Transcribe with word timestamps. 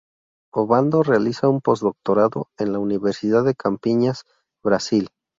Obando 0.51 1.03
realiza 1.03 1.47
un 1.47 1.61
postdoctorado 1.61 2.47
en 2.57 2.71
la 2.73 2.79
Universidad 2.79 3.43
de 3.45 3.53
Campiñas, 3.53 4.23
Brasil. 4.65 5.11